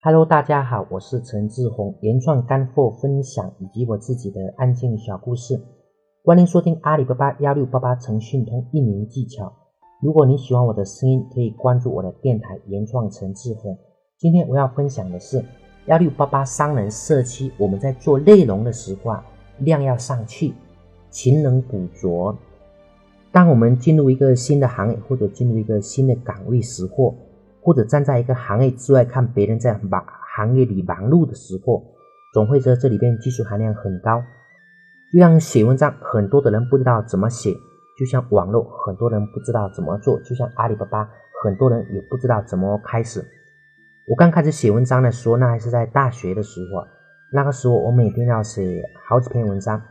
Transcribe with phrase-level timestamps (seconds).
[0.00, 5.60] Hello，大家好，我是陈志宏，原创干货分享以及我自己的案件小故事，
[6.22, 9.52] 欢迎收听阿里巴巴幺六八八诚讯通运营技巧。
[10.00, 13.76] 如果你喜欢我的声音，可以关注我的电台原创陈志宏。
[14.16, 15.44] 今天我要分享的是
[15.86, 19.26] 幺六八八商人社区，我们在做内容的时候啊，
[19.58, 20.54] 量要上去，
[21.10, 22.38] 勤能补拙。
[23.32, 27.12] 当我们进入一个新的行业或者进入一个新的岗位时或
[27.68, 30.02] 或者站在一个行业之外看别人在忙
[30.34, 31.84] 行业里忙碌的时候，
[32.32, 34.22] 总会觉得这里边技术含量很高。
[35.12, 37.52] 就像写文章，很多的人不知道怎么写；
[37.98, 41.10] 就像网络，很多人不知道怎么做；就像阿里巴巴，
[41.44, 43.22] 很多人也不知道怎么开始。
[44.08, 46.86] 我刚开始写文章的时候，那还是在大学的时候，
[47.34, 49.82] 那个时候我每天要写好几篇文章，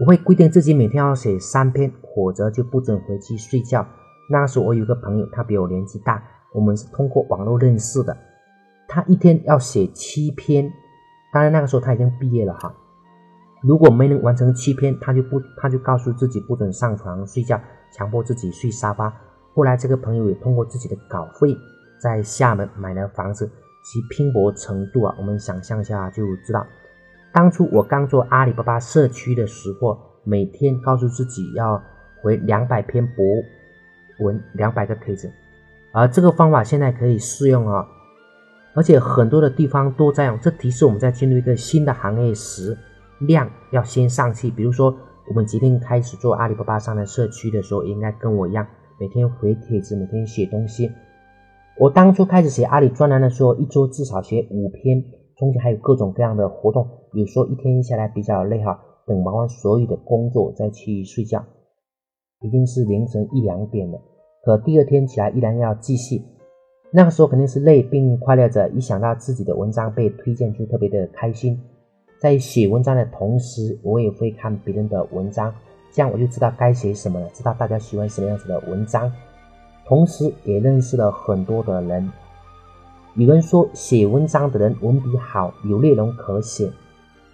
[0.00, 3.86] 我会规定自己每天要写三篇，否则就不准回去睡觉。
[4.28, 6.20] 那个时候我有个朋友，他比我年纪大。
[6.56, 8.16] 我们是通过网络认识的，
[8.88, 10.72] 他一天要写七篇，
[11.30, 12.74] 当然那个时候他已经毕业了哈。
[13.62, 17.60] 如果没能完成七篇，他就不他就告诉自己不准上床睡觉，
[17.92, 19.12] 强迫自己睡沙发。
[19.54, 21.54] 后来这个朋友也通过自己的稿费
[22.00, 23.46] 在厦门买了房子，
[23.84, 26.66] 其拼搏程度啊，我们想象一下就知道。
[27.32, 31.82] 当初我刚做阿里巴巴社区的时候，每天告诉自己要
[32.22, 33.26] 回两百篇博
[34.20, 35.30] 文，两百个帖子。
[35.96, 37.88] 而这个方法现在可以适用啊，
[38.74, 40.38] 而且很多的地方都在用。
[40.40, 42.76] 这提示我们在进入一个新的行业时，
[43.20, 44.50] 量要先上去。
[44.50, 44.94] 比如说，
[45.26, 48.66] 我们决定开始做阿里巴巴上的社区的时候，应该跟我一样，
[49.00, 50.90] 每天回帖子，每天写东西。
[51.78, 55.02] 我当初开始写阿里专栏的时候，一周至少写五篇，
[55.38, 56.86] 中间还有各种各样的活动。
[57.14, 61.42] 有时候一天下来比较累哈，等忙完所有的工作再去睡觉，
[62.42, 63.98] 已经是凌晨一两点了。
[64.46, 66.22] 可第二天起来依然要继续，
[66.92, 68.68] 那个时候肯定是累并快乐着。
[68.68, 71.60] 一想到自己的文章被推荐，就特别的开心。
[72.20, 75.52] 在写文章的同时，我也会看别人的文章，
[75.90, 79.12] 这样我就知道该写什么了，知道大家喜欢什么样子的文章。
[79.84, 82.08] 同时也认识了很多的人。
[83.16, 86.70] 有人说写文章的人文笔好，有内容可写，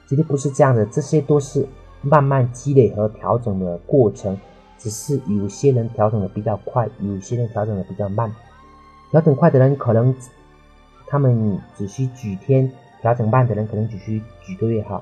[0.08, 1.68] 其实不是这样的，这些都是
[2.00, 4.34] 慢慢积累和调整的过程。
[4.82, 8.28] 只是有些人调整的比较快，有些人调整的比较慢。
[9.12, 10.12] 调整快的人可能
[11.06, 12.68] 他们只需几天，
[13.00, 15.00] 调整慢的人可能只需几个月哈，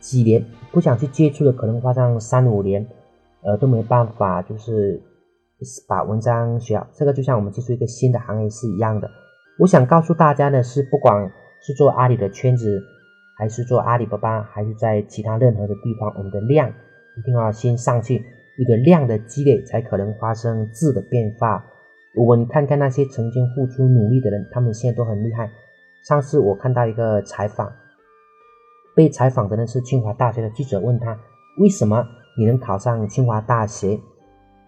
[0.00, 2.86] 几年不想去接触的可能花上三五年，
[3.42, 5.02] 呃都没办法，就是
[5.86, 6.86] 把文章学好。
[6.94, 9.10] 这个就像我们接触一个新的行业是一样的。
[9.58, 12.80] 我想告诉大家的是，不管是做阿里的圈子，
[13.36, 16.70] 还是做阿里巴巴，还是在其他任何的地方，我们的量
[17.18, 18.24] 一定要先上去。
[18.58, 21.64] 一个量的积累，才可能发生质的变化。
[22.16, 25.48] 我们看看那些曾经付出努力的人，他们现在都很厉害。
[26.04, 27.72] 上次我看到一个采访，
[28.96, 31.16] 被采访的人是清华大学的记者，问他
[31.58, 32.04] 为什么
[32.36, 33.98] 你能考上清华大学？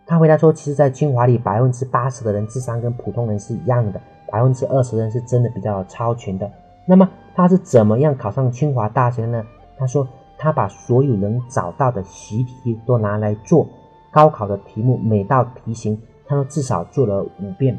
[0.06, 6.50] 他回答说，其实，在清华里，百分之八十的人智商跟普通人是一样的，百分之二十人是真的比较超群的。
[6.86, 9.44] 那么他是怎么样考上清华大学的呢？
[9.76, 13.68] 他说，他把所有能找到的习题都拿来做。
[14.10, 17.78] 高考的题目，每道题型他都至少做了五遍，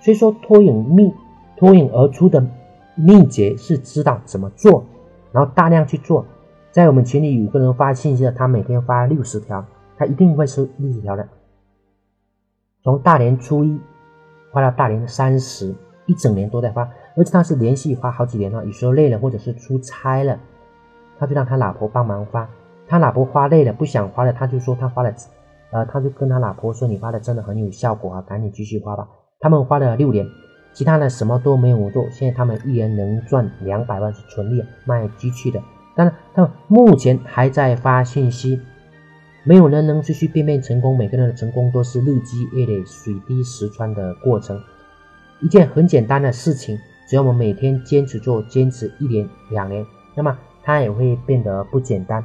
[0.00, 1.12] 所以说脱颖秘
[1.56, 2.44] 脱颖而出的
[2.94, 4.84] 秘诀是知道怎么做，
[5.32, 6.24] 然后大量去做。
[6.70, 9.64] 在我们群里有个人发信息的，他每天发六十条，
[9.96, 11.26] 他一定会收六十条的。
[12.82, 13.80] 从大年初一
[14.52, 18.64] 发到大年三十，一整年都在发，而且他是连续发好几年了。
[18.64, 20.38] 有时候累了或者是出差了，
[21.18, 22.48] 他就让他老婆帮忙发。
[22.86, 25.12] 他老婆发累了不想发了，他就说他发了。
[25.76, 29.06] 呃，他就跟他老婆说：“你发的真的很有效果啊，赶紧继续发吧。”
[29.40, 30.26] 他们花了六年，
[30.72, 35.60] 其他的什么都没有做，现在他们一年能赚两百万是纯利，卖机器的。
[35.94, 38.58] 当然，他们目前还在发信息，
[39.44, 40.96] 没有人能随随便便成功。
[40.96, 44.58] 每个人的成功都是日积月累、水滴石穿的过程。
[45.42, 49.84] 一件很简单的事情，只要我们每天坚持做，坚持一年、两年，
[50.14, 52.24] 那么它也会变得不简单。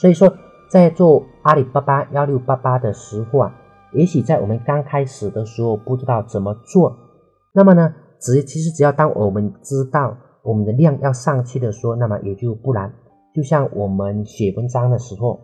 [0.00, 0.34] 所以说。
[0.68, 3.54] 在做阿里巴巴幺六八八的时候啊，
[3.92, 6.96] 也许在我们刚开始的时候不知道怎么做，
[7.52, 12.92] 那么呢，只其实只要当我们知道我们的量要上去的时候，那么也就不难。
[13.34, 15.38] 就像我们写文章的时候，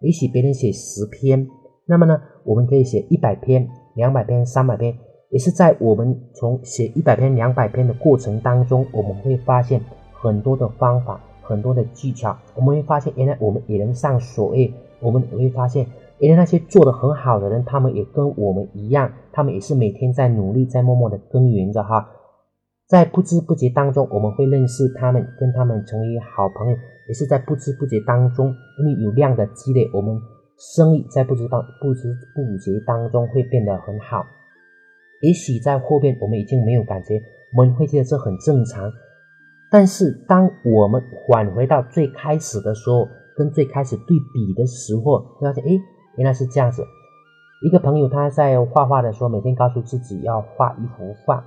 [0.00, 1.46] 也许别人写十篇，
[1.86, 4.96] 那么呢，我们可以写一百篇、两百篇、三百篇，
[5.30, 9.80] 也是在我们从写一百篇、两百篇的过程当中，我们会发现
[10.12, 11.20] 很多的方法。
[11.44, 15.86] 很多的技巧，我们会发现，原来我们也能上所谓，我们也会发现，
[16.18, 22.10] 原来那些做的很好的人，他们也跟我们一样，他们也是每天在努力，在默默的耕耘着哈。
[22.86, 26.76] 在不知不觉当中，我们会认识他们，跟他们成为好朋友，
[27.08, 30.18] 也是在不知不觉当中，因为有量的积累，我们
[30.58, 34.24] 生意在不知当不知不觉当中会变得很好。
[35.22, 37.20] 也许在后边我们已经没有感觉，
[37.56, 38.92] 我们会觉得这很正常。
[39.74, 45.70] 但是当我们返回到最开始的时候，跟最开始对比的时候，会发现，哎，
[46.16, 46.84] 原来是这样子。
[47.60, 51.44] 一个朋友他在画画的时候，每天告诉自己要画一幅画，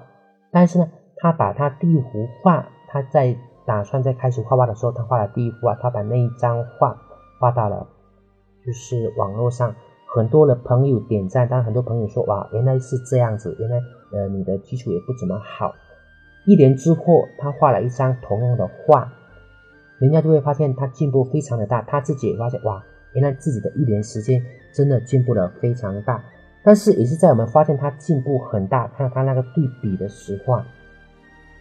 [0.52, 0.90] 但是呢。
[1.20, 3.36] 他把他第一幅画，他在
[3.66, 6.96] 打算在开始画画的时候，他画了第一幅画，他把那一张画
[7.40, 7.88] 画到了，
[8.64, 9.74] 就是网络上，
[10.14, 13.78] 很多的朋友点赞，当很多朋友说哇，原来是这样子，原来
[14.12, 15.74] 呃你的基础也不怎么好。
[16.48, 19.12] 一年之后，他画了一张同样的画，
[20.00, 24.42] 人家就会发现他进步非常的大，他自己也发现哇，原来自己的一年时间
[24.74, 26.24] 真的进步了非常大。
[26.64, 30.62] 但是也是在我们发现他进步很大，看他那个对比的时候。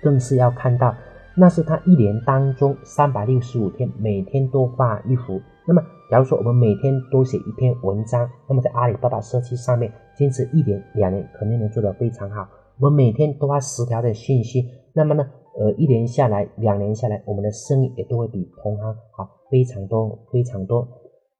[0.02, 0.94] 更是要看到，
[1.34, 5.42] 那是他一年当中三百六十五天，每天都画一幅。
[5.66, 12.46] 那么，假如说我们每天都写一篇文章，那么在阿里巴巴社区上面坚持一年、两年，肯定能做得非常好。
[12.78, 15.26] 我们每天都发十条的信息，那么呢，
[15.58, 20.86] 呃，一年下来、两年下来，我们的生意也都会比同行好非常多、非常多。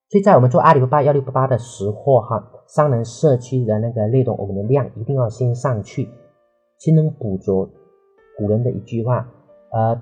[0.09, 6.09] 所以在我们做阿里巴巴幺六八八的时候，哈，商人社区的那个内容，我们的量一定要先上去，
[6.79, 7.69] 才能捕捉。
[8.39, 9.29] 古人的一句话，
[9.73, 10.01] 呃，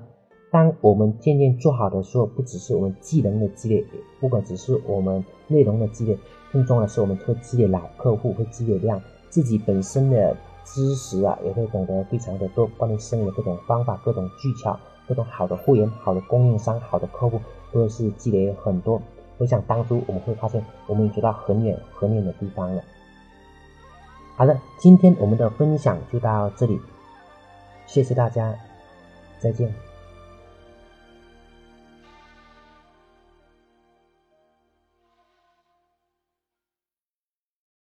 [0.52, 3.84] 当我们渐渐做好的时候，不只是我们技能的积累，
[4.20, 6.16] 不管只是我们内容的积累，
[6.52, 9.00] 更重要的是我们会积累老客户，会积累量，
[9.31, 17.40] 自己本身的知识啊，也会懂得非常的多，关于生意的各种方法、各种技巧、各种好的货源、好的供应商、好的客户，
[17.70, 19.00] 都是积累很多。
[19.38, 22.82] 回想当初我们会发现，我们已经走到很远很远的地方了。
[24.37, 26.81] 好的，今天我们的分享就到这里。
[27.87, 28.55] 谢谢大家，
[29.38, 29.94] 再见。